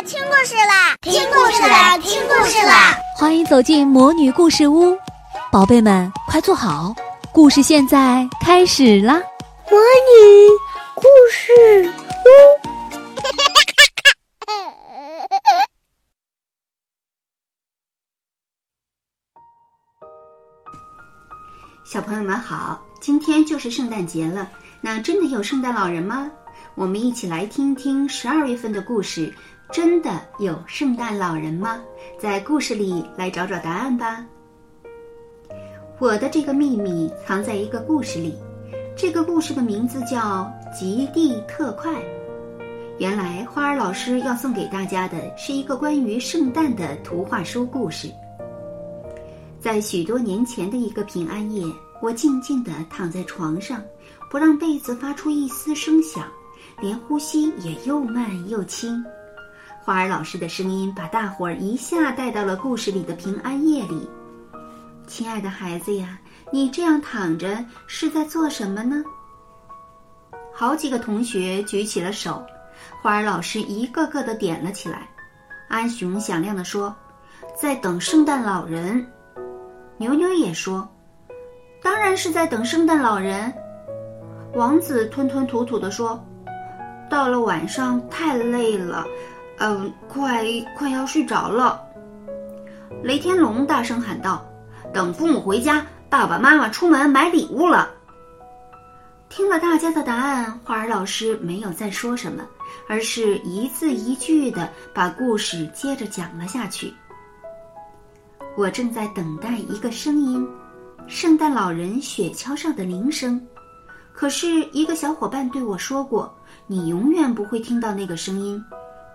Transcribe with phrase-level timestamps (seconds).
[0.00, 2.96] 啦，听故事啦，听故事啦，听故事啦！
[3.18, 4.96] 欢迎走进魔女故事屋，
[5.52, 6.94] 宝贝们快坐好，
[7.34, 9.20] 故事现在开始啦！
[9.70, 10.48] 魔女
[10.94, 11.92] 故事屋，
[21.84, 26.30] 小朋友们好，今天就是圣诞节了，那真的有圣诞老人吗？
[26.74, 29.34] 我们一起来听听十二月份的故事。
[29.72, 31.80] 真的有圣诞老人吗？
[32.18, 34.26] 在故事里来找找答案吧。
[36.00, 38.34] 我的这个秘密藏在一个故事里，
[38.96, 41.92] 这个故事的名字叫《极地特快》。
[42.98, 48.10] 原来花儿老师要送给大家的是一个关于圣诞的图画书故事。
[49.60, 51.64] 在许多年前的一个平安夜，
[52.02, 53.80] 我静静地躺在床上，
[54.28, 56.24] 不让被子发出一丝声响。
[56.80, 59.04] 连呼吸也又慢又轻，
[59.90, 64.08] 花儿老师的声音把大伙儿一下带到了故事里的平安夜里。
[65.08, 66.16] 亲爱的孩子呀，
[66.52, 69.02] 你这样躺着是在做什么呢？
[70.54, 72.40] 好几个同学举起了手，
[73.02, 75.08] 花儿老师一个个的点了起来。
[75.68, 76.94] 安雄响亮的说
[77.60, 79.04] ：“在等圣诞老人。”
[79.98, 80.88] 牛牛也说
[81.82, 83.52] ：“当然是在等圣诞老人。”
[84.54, 86.24] 王子吞吞吐吐的说。
[87.10, 89.04] 到了晚上太累了，
[89.60, 90.42] 嗯，快
[90.76, 91.80] 快要睡着了。
[93.02, 94.44] 雷天龙大声喊道
[94.92, 97.90] ：“等父母回家，爸爸妈妈出门买礼物了。”
[99.28, 102.42] 听了大家的答案，花儿老师没有再说什么，
[102.88, 106.92] 而是一字一句的把故事接着讲了下去。
[108.56, 110.48] 我正在等待一个声音，
[111.06, 113.40] 圣诞老人雪橇上的铃声。
[114.12, 116.34] 可是，一个小伙伴对我说过。
[116.66, 118.62] 你永远不会听到那个声音，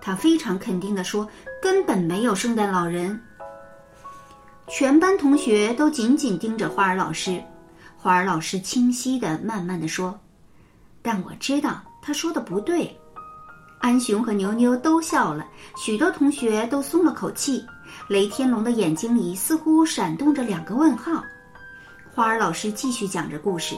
[0.00, 1.28] 他非常肯定地说
[1.60, 3.20] ：“根本没有圣诞老人。”
[4.68, 7.42] 全班同学都紧紧盯着花儿老师。
[7.96, 10.18] 花儿老师清晰地、慢慢地说
[11.02, 12.96] ：“但我知道他说的不对。”
[13.80, 17.64] 安雄和牛牛都笑了，许多同学都松了口气。
[18.08, 21.24] 雷天龙的眼睛里似乎闪动着两个问号。
[22.14, 23.74] 花儿老师继续讲着故事。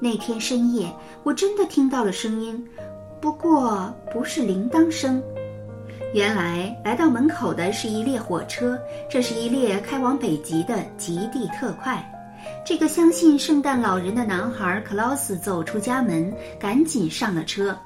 [0.00, 2.68] 那天深夜，我真的听到了声音，
[3.20, 5.22] 不过不是铃铛声。
[6.14, 8.78] 原来来到门口的是一列火车，
[9.10, 12.02] 这是一列开往北极的极地特快。
[12.64, 17.76] 这个相信圣诞老人的男孩克劳斯走出家门，赶紧上了车。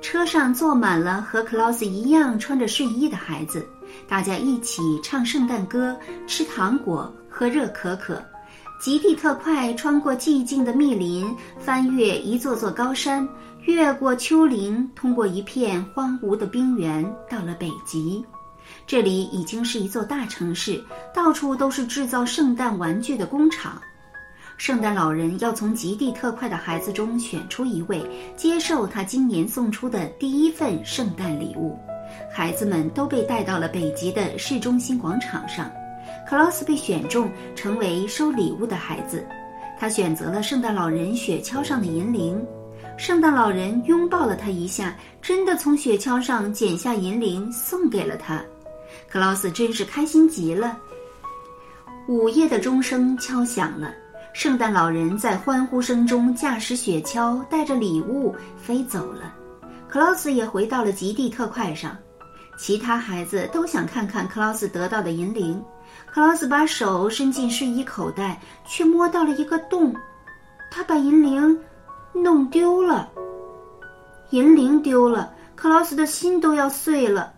[0.00, 3.66] 车上坐满了和克劳斯一样穿着睡衣的孩子，
[4.08, 8.22] 大家一起唱圣诞歌，吃糖果，喝热可可。
[8.80, 13.26] 极地特快，穿过寂静的密林，翻越一座座高山，
[13.62, 18.24] 越过丘陵，通过一片荒芜的冰原，到了北极。
[18.86, 20.82] 这里已经是一座大城市，
[21.14, 23.80] 到处都是制造圣诞玩具的工厂。
[24.56, 28.04] 圣诞老人要从极地特快的孩子中选出一位，
[28.36, 31.78] 接受他今年送出的第一份圣诞礼物。
[32.30, 35.70] 孩子们都被带到了北极的市中心广场上。
[36.28, 39.26] 克劳斯被选中成为收礼物的孩子，
[39.78, 42.44] 他选择了圣诞老人雪橇上的银铃。
[42.96, 48.40] 圣诞老人拥抱了他一下，真的从雪橇上剪下银铃送给了他。
[49.08, 50.78] 克劳斯真是开心极了。
[52.06, 53.92] 午夜的钟声敲响了，
[54.32, 59.34] 圣诞老人在欢呼声中驾驶雪橇，带着礼物飞走了。
[59.88, 61.96] 克劳斯也回到了极地特快上，
[62.56, 65.62] 其他孩子都想看看克劳斯得到的银铃。
[66.06, 69.94] 克劳斯把手伸进睡衣口袋，却摸到了一个洞。
[70.70, 71.58] 他把银铃
[72.12, 73.08] 弄丢了。
[74.30, 77.32] 银铃丢了，克劳斯的心都要碎了。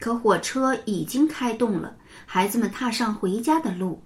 [0.00, 1.94] 可火车已经开动了，
[2.26, 4.02] 孩子们踏上回家的路。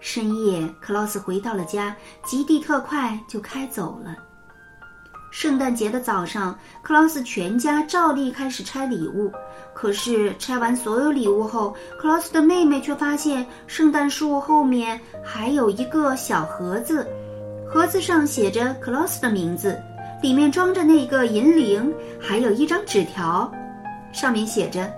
[0.00, 4.16] 深夜，克劳斯回到了家，极地特快就开走了。
[5.32, 9.32] 圣诞节的早上，克劳斯全家照例开始拆礼物。
[9.72, 17.08] 可是拆完所有礼物后，克劳斯的妹妹却发现圣诞树后面还有一个小盒子，
[17.66, 19.80] 盒子上写着克劳斯的名字，
[20.22, 21.90] 里面装着那个银铃，
[22.20, 23.50] 还有一张纸条，
[24.12, 24.92] 上面写着：“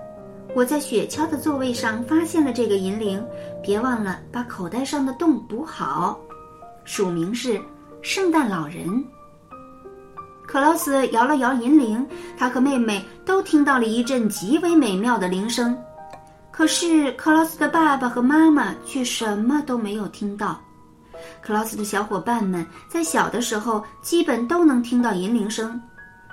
[0.53, 3.25] 我在雪橇的座位上发现了这个银铃，
[3.63, 6.19] 别忘了把口袋上的洞补好。”
[6.83, 7.57] 署名是
[8.01, 9.01] 圣诞老人。
[10.47, 12.05] 克劳斯摇了摇银铃，
[12.37, 15.75] 他和妹妹都听到了一阵极为美妙的铃声。
[16.51, 20.61] 可是克劳斯的爸爸和妈妈却什么都没有听到。
[21.41, 25.81] 克劳斯的小伙伴们在小的时候基本都能听到银铃声，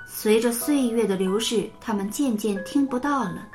[0.07, 3.47] 随着岁月的流逝，他们渐渐听不到了。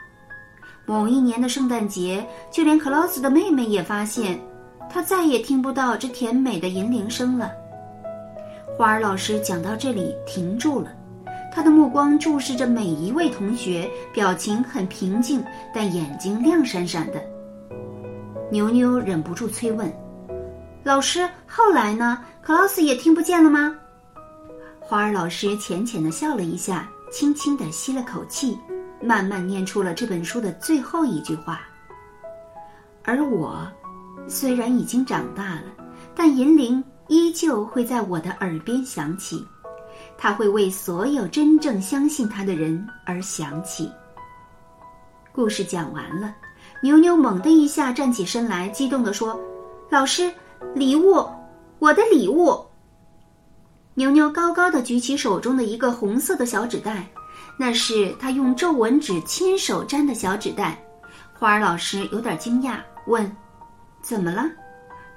[0.85, 4.41] 某一年的圣诞节，就连克劳斯的妹妹也发现，
[4.91, 7.51] 她再也听不到这甜美的银铃声了。
[8.79, 10.93] 花儿老师讲到这里停住了，
[11.53, 15.45] 他的目光注视着每一位同学，表情很平静，
[15.75, 17.21] 但眼睛亮闪闪的。
[18.53, 19.93] 牛牛忍不住催问
[20.85, 22.23] ：“老师，后来呢？
[22.41, 23.77] 克劳斯也听不见了吗？”
[24.79, 28.57] 花儿老师浅浅的笑了一下，轻轻的吸了口气，
[29.03, 31.63] 慢慢念出了这本书的最后一句话。
[33.03, 33.67] 而我，
[34.29, 35.65] 虽然已经长大了，
[36.15, 39.45] 但银铃依旧会在我的耳边响起，
[40.17, 43.91] 它会为所有真正相信它的人而响起。
[45.33, 46.35] 故事讲完了。
[46.81, 49.39] 牛牛猛地一下站起身来，激动地说
[49.91, 50.33] ：“老师，
[50.75, 51.27] 礼物，
[51.79, 52.65] 我的礼物！”
[53.95, 57.05] 牛牛高高的举起手中的一个红色的小纸袋，
[57.59, 60.79] 那是他用皱纹纸亲手粘的小纸袋。
[61.33, 63.29] 花儿老师有点惊讶，问
[64.03, 64.45] ：“怎么了？”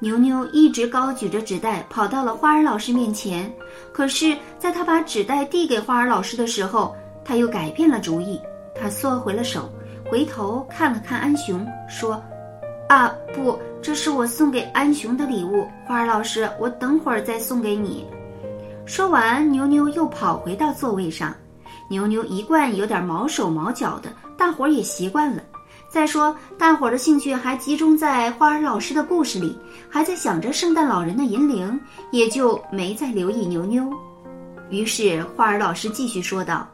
[0.03, 3.53] 牛牛一直高举着纸袋，跑到了花儿老师面前。
[3.93, 8.41] 可是，在他把纸袋递给花儿老师的时候，他又改变了主意，
[8.73, 9.69] 他缩回了手。
[10.09, 12.19] 回头看了看安雄，说
[12.89, 15.67] ：“啊，不，这是我送给安雄的礼物。
[15.85, 18.07] 花儿老师，我等会儿再送给你。”
[18.87, 21.31] 说完，牛牛又跑回到座位上。
[21.91, 25.43] 牛牛一贯有点毛手毛脚的，大伙儿也习惯了。
[25.91, 29.57] 再说，大伙儿的兴趣还集中在花儿老师的故事里，
[29.89, 31.77] 还在想着圣诞老人的银铃，
[32.11, 33.91] 也就没再留意牛牛。
[34.69, 36.65] 于是，花儿老师继续说道。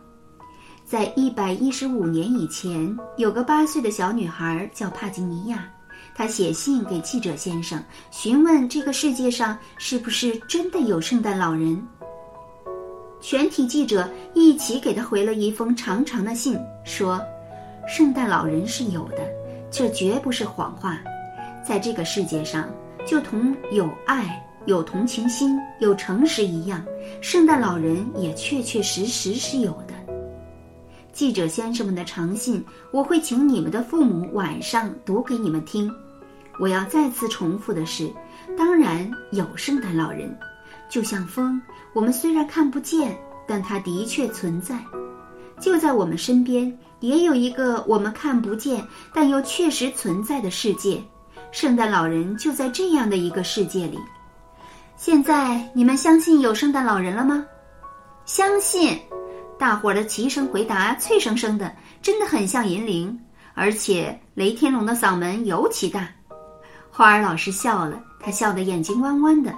[0.86, 5.68] 在一百一十五年以前，有个八岁的小女孩叫帕吉尼亚，
[6.16, 11.82] 她写信给记者先生，询问这个世界上是不是真的有圣诞老人。
[13.20, 16.56] 全体记者一起给她回了一封长长的信，
[16.86, 17.20] 说
[17.88, 19.20] ：“圣诞老人是有的，
[19.72, 21.00] 这绝不是谎话。
[21.64, 22.70] 在这个世界上，
[23.06, 26.84] 就同有爱、有同情心、有诚实一样，
[27.22, 29.94] 圣诞老人也确确实实是有的。”
[31.14, 35.90] 记者先生们的长信，我会请你们的父母晚上读给你们听。
[36.60, 38.12] 我要再次重复的是，
[38.58, 40.38] 当然有圣诞老人，
[40.90, 41.62] 就像风，
[41.94, 43.18] 我们虽然看不见，
[43.48, 44.78] 但它的确存在，
[45.60, 51.02] 就在我们身边，也有一个我们看不见但又确实存在的世界。
[51.52, 54.00] 圣诞老人就在这样的一个世界里。
[54.96, 57.46] 现在你们相信有圣诞老人了吗？
[58.26, 59.00] 相信。
[59.60, 63.20] 大伙儿的齐声回答，脆生生的，真的很像银铃，
[63.56, 66.08] 而且雷天龙的嗓门尤其大。
[66.92, 69.52] 花儿老师笑了，他笑得眼睛弯弯的。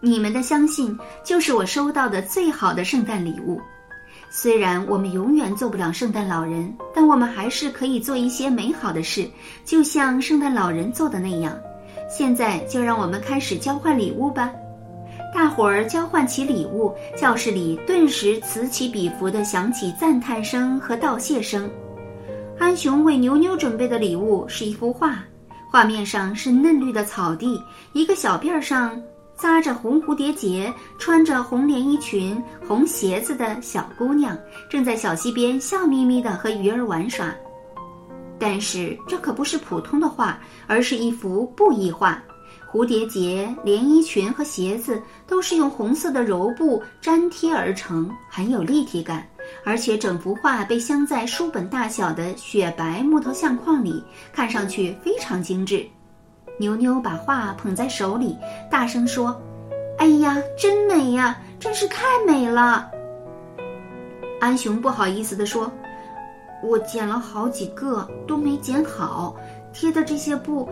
[0.00, 3.60] 你们的相信就是我收到的最好的圣诞礼物。
[4.38, 9.26] 虽然我们永远做不了圣诞老人，但我们还是可以做一些美好的事，
[9.64, 11.58] 就像圣诞老人做的那样。
[12.06, 14.52] 现在就让我们开始交换礼物吧。
[15.34, 21.66] 大伙儿交换起礼物，教室里顿时此起彼伏地响起赞叹声和道谢声。
[22.58, 25.24] 安雄为牛牛准备的礼物是一幅画，
[25.72, 27.58] 画面上是嫩绿的草地，
[27.94, 29.00] 一个小辫儿上
[29.36, 34.36] 扎着红蝴蝶结、穿着红连衣裙、红鞋子的小姑娘，
[34.70, 37.34] 正在小溪边笑眯眯地和鱼儿玩耍。
[38.38, 42.22] 但是这可不是普通的画，而是一幅布艺画。
[42.70, 49.26] 蝴蝶结、连衣裙和鞋子都是用红色的柔布粘贴而成，很有立体感。
[49.64, 54.02] 而且整幅画被镶在书本大小的雪白木头相框里，
[54.32, 55.86] 看上去非常精致。
[56.58, 58.36] 牛牛把画捧在手里，
[58.70, 59.40] 大声说
[59.98, 62.90] ：“哎呀，真美呀，真是太美了！”
[64.40, 65.70] 安雄不好意思地说
[66.64, 69.36] ：“我剪了好几个，都没剪好，
[69.72, 70.68] 贴的这些布。”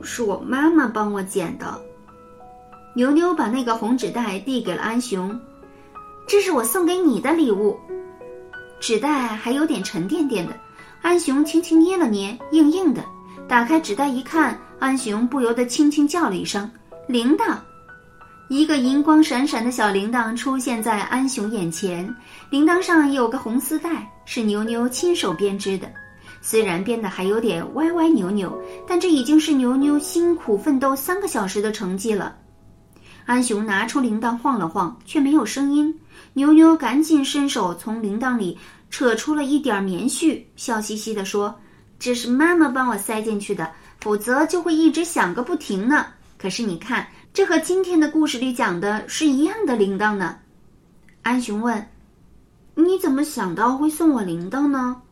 [0.00, 1.66] 是我妈妈帮我剪的。
[2.94, 5.36] 牛牛把那个红纸袋递给了安雄，
[6.28, 7.76] 这是我送给你的礼物。
[8.78, 10.52] 纸袋还有点沉甸甸的，
[11.02, 13.02] 安雄轻轻捏了捏，硬硬的。
[13.48, 16.70] 打开纸袋一看，安雄不由得轻轻叫了一声
[17.08, 17.56] ：“铃铛！”
[18.48, 22.14] 一个银光闪闪的小铃铛出现在安雄眼前，
[22.48, 25.90] 铃铛上有个红丝带，是牛牛亲手编织的。
[26.40, 28.56] 虽然编的还有点歪歪扭扭，
[28.86, 32.36] 但这已经是牛牛辛苦奋斗三个小时的成绩了。
[33.26, 35.92] 安雄拿出铃铛晃了晃，却没有声音。
[36.32, 38.56] 牛牛赶紧伸手从铃铛里
[38.88, 41.54] 扯出了一点棉絮，笑嘻嘻地说
[41.98, 43.70] ：“这是妈妈帮我塞进去的，
[44.00, 46.06] 否则就会一直响个不停呢。
[46.36, 50.38] 可是你看，这和今天的故事里讲的是一样的铃铛呢。”
[51.22, 51.88] 安雄问
[52.74, 55.02] ：“你怎么想到会送我铃铛呢？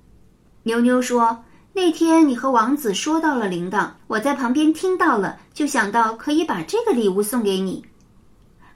[0.62, 7.84] 妞妞说：“那天你和王子说到了铃铛，我在旁边听到了，就想到可以把这个礼物送给你。”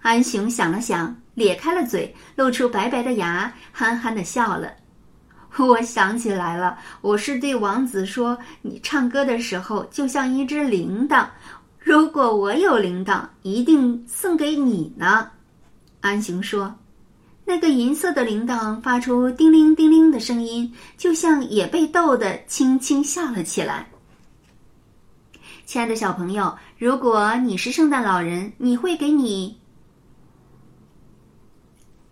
[0.02, 4.73] 安雄想了想，咧开了嘴，露出白白的牙，憨憨的笑了。
[5.59, 11.26] 我想起来了，我是对王子说：“你唱歌的时候就像一只铃铛，
[11.78, 15.28] 如果我有铃铛，一定送给你呢。”
[16.00, 16.75] 安雄说。
[17.45, 23.88] 那个银色的铃铛发出叮铃叮铃的声音，就像也被逗得轻轻笑了起来。
[25.66, 29.59] 亲爱的小朋友，如果你是圣诞老人，你会给你……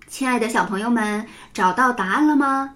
[0.08, 2.74] 亲爱的小朋友们，找到答案了吗？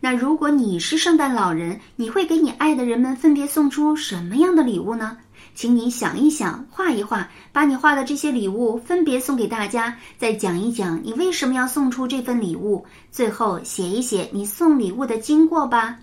[0.00, 5.16] 那如果你是圣诞老人，你会给你爱的人们分别送出什么样的礼物呢？
[5.54, 15.98] 请你想一想，画一画，把你画的这些礼物分别送给大家，再讲一讲你为什么要送出这份礼物，最后写一写你送礼物的经过吧。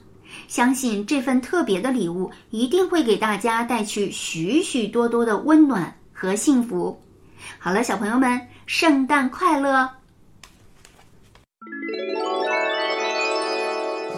[0.48, 7.02] 相信这份特别的礼物一定会给大家带去许许多多的温暖和幸福。
[7.58, 9.90] 好了，小朋友们，圣诞快乐！